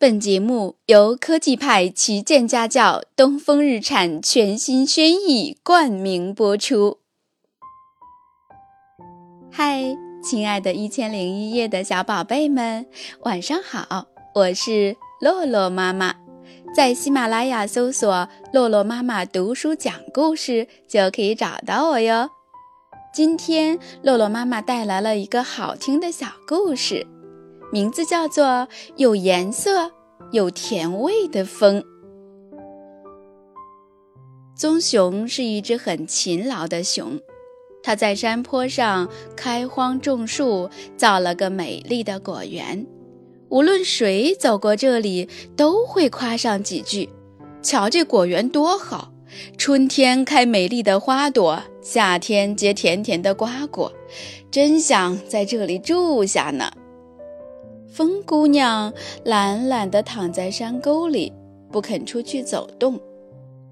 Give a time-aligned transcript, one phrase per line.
[0.00, 7.00] 本节目由科技派旗舰家教东风日产全新轩逸冠名播出。
[9.52, 9.94] 嗨，
[10.24, 12.86] 亲爱的《一千零一夜》的小宝贝们，
[13.24, 14.06] 晚上好！
[14.34, 16.14] 我是洛洛妈妈，
[16.74, 22.30] 在喜马拉雅搜索“洛洛妈妈读书讲故事”就可以找到我哟。
[23.12, 27.06] 今天，洛洛妈妈带来了一个好听的小故事。
[27.72, 28.66] 名字叫做
[28.96, 29.92] 有颜色、
[30.32, 31.84] 有甜味的风。
[34.56, 37.18] 棕熊是一只很勤劳的熊，
[37.82, 42.86] 它在山坡上开荒种树，造了个美丽的果园。
[43.48, 47.08] 无论谁走过这里，都会夸上几句
[47.62, 49.12] ：“瞧这果园多好！
[49.56, 53.92] 春天开美丽的花朵，夏天结甜甜的瓜果，
[54.50, 56.70] 真想在这里住下呢。”
[57.90, 58.92] 风姑娘
[59.24, 61.32] 懒懒地躺在山沟里，
[61.72, 62.98] 不肯出去走动。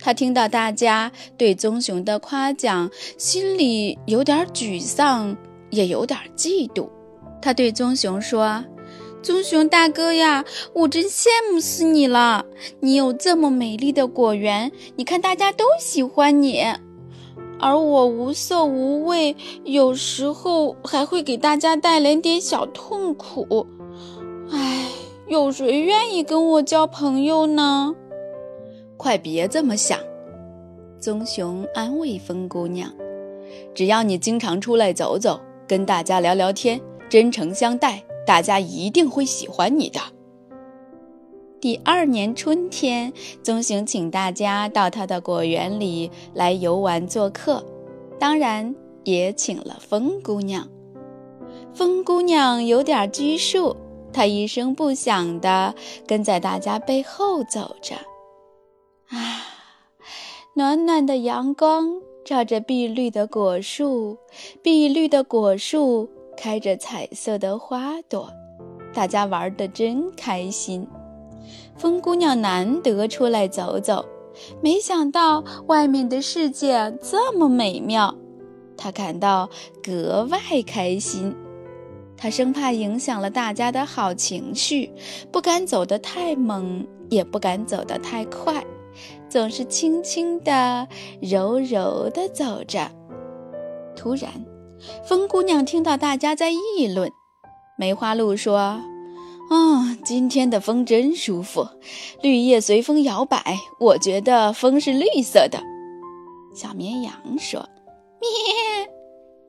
[0.00, 5.36] 她听到大家对棕熊的夸奖，心里有点沮丧，
[5.70, 6.88] 也有点嫉妒。
[7.40, 8.64] 她对棕熊说
[9.22, 12.44] ：“棕熊大哥呀，我真羡慕死你了！
[12.80, 16.64] 你有这么美丽的果园，你看大家都喜欢你，
[17.60, 23.66] 而我无色无味，有时候还会给大家带来点小痛苦。”
[25.30, 27.94] 有谁愿意跟我交朋友呢？
[28.96, 29.96] 快别这么想，
[30.98, 32.92] 棕熊安慰风姑娘
[33.72, 40.00] ：“只要你经常出来走走，跟大家聊聊天，真诚相待，大家一定会喜欢你的。”
[41.60, 47.64] 第二年春天，棕熊请大家到他的果园里来游玩做客，
[48.18, 50.66] 当然也请了风姑娘。
[51.72, 53.76] 风姑娘有点拘束。
[54.12, 55.74] 他一声不响地
[56.06, 57.94] 跟在大家背后走着，
[59.08, 59.42] 啊，
[60.54, 64.18] 暖暖的阳光照着碧绿的果树，
[64.62, 68.30] 碧绿的果树开着彩色的花朵，
[68.92, 70.86] 大家玩得真开心。
[71.76, 74.04] 风姑娘难得出来走走，
[74.60, 78.14] 没想到外面的世界这么美妙，
[78.76, 79.48] 她感到
[79.82, 81.34] 格外开心。
[82.20, 84.92] 他生怕影响了大家的好情绪，
[85.32, 88.62] 不敢走得太猛，也不敢走得太快，
[89.26, 90.86] 总是轻轻地、
[91.22, 92.90] 柔柔地走着。
[93.96, 94.30] 突然，
[95.02, 97.10] 风姑娘听到大家在议论。
[97.78, 98.82] 梅花鹿说
[99.48, 101.66] ：“哦，今天的风真舒服，
[102.20, 105.58] 绿叶随风摇摆，我觉得风是绿色的。”
[106.54, 107.66] 小绵羊说
[108.20, 108.28] ：“咩。”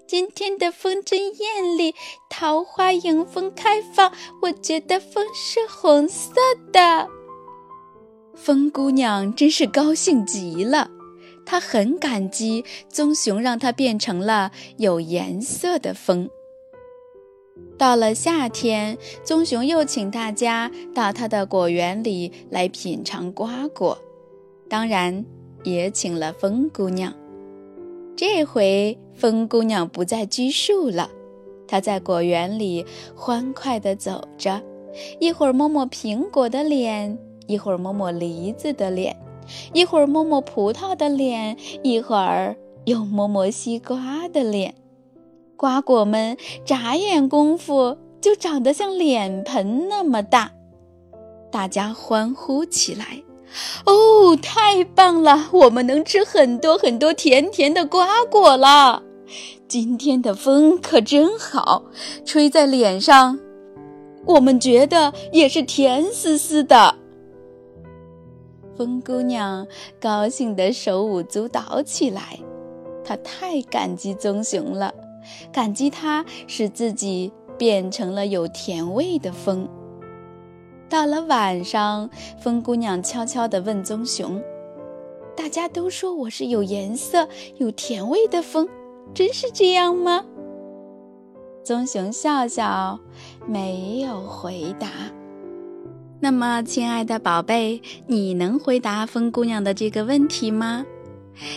[0.07, 1.95] 今天的风真艳丽，
[2.41, 4.11] 桃花迎风开放。
[4.41, 6.31] 我觉得风是红色
[6.73, 7.07] 的。
[8.33, 10.89] 风姑娘真是高兴极了，
[11.45, 16.31] 她很感激棕熊让她变成了有颜色的风。
[17.77, 23.95] 到了夏天，棕熊又请大家到他的果园里来品尝瓜果，
[24.67, 25.23] 当然
[25.63, 27.13] 也请了风姑娘。
[28.15, 31.11] 这回风姑娘不再拘束了，
[31.71, 34.61] 它在果园里欢快地走着，
[35.21, 37.17] 一会儿摸摸苹果的脸，
[37.47, 39.15] 一会儿摸摸梨子的脸，
[39.71, 44.75] 一会儿摸摸葡萄的脸，一会儿又摸摸西瓜的脸。
[45.55, 50.51] 瓜果们眨眼功夫就长得像脸盆那么大，
[51.49, 53.23] 大家欢呼起来。
[53.85, 55.47] 哦，太棒了！
[55.53, 59.03] 我们能吃很多很多甜甜的瓜果了。
[59.67, 61.85] 今天的风可真好，
[62.25, 63.39] 吹在脸上，
[64.25, 66.95] 我们觉得也是甜丝丝的。
[68.77, 69.67] 风姑娘
[69.99, 72.39] 高兴地手舞足蹈起来，
[73.03, 74.93] 她太感激棕熊了，
[75.51, 79.67] 感激它使自己变成了有甜味的风。
[80.89, 82.09] 到了晚上，
[82.41, 84.41] 风姑娘悄悄地问棕熊
[85.37, 87.27] ：“大家都说我是有颜色、
[87.57, 88.67] 有甜味的风，
[89.13, 90.23] 真是这样吗？”
[91.63, 92.99] 棕熊笑笑，
[93.47, 94.87] 没有回答。
[96.19, 100.85] 那么，亲爱的宝贝，你能回答风姑娘的这个问题吗？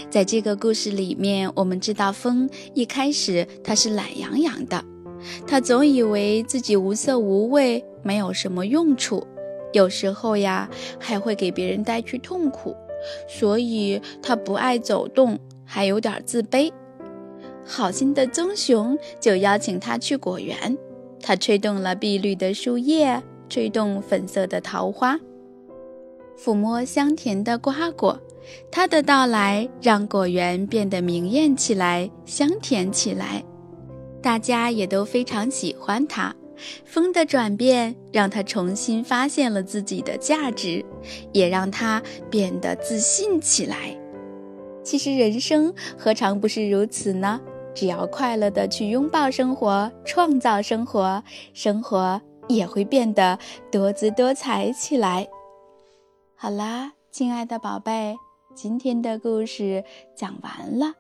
[0.08, 4.82] 在这个故事里面，我们知道风一开始它是懒洋洋的。
[5.46, 9.26] 它总以为自己无色无味，没有什么用处，
[9.72, 10.68] 有时候呀
[10.98, 12.74] 还会给别人带去痛苦，
[13.28, 16.70] 所以它不爱走动，还有点自卑。
[17.64, 20.76] 好心的棕熊就邀请他去果园，
[21.20, 25.18] 他吹动了碧绿的树叶，吹动粉色的桃花，
[26.38, 28.20] 抚摸香甜的瓜果。
[28.70, 33.42] 它的到来让果园变得明艳起来，香甜起来。
[34.20, 36.34] 大家也都非常喜欢它。
[36.84, 40.84] 风的转变让他重新发现了自己的价值，
[41.32, 43.98] 也让他变得自信起来。
[44.82, 47.40] 其实人生何尝不是如此呢？
[47.74, 51.22] 只要快乐的去拥抱生活，创造生活，
[51.52, 53.38] 生活也会变得
[53.70, 55.28] 多姿多彩起来。
[56.36, 58.16] 好啦，亲爱的宝贝，
[58.54, 59.82] 今天的故事
[60.14, 60.94] 讲完了，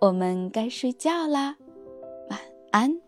[0.00, 1.56] 我们该睡觉啦，
[2.28, 2.38] 晚
[2.72, 3.07] 安。